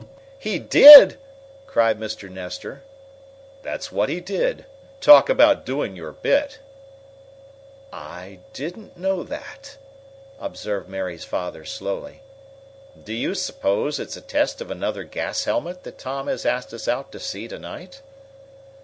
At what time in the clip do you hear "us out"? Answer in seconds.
16.73-17.11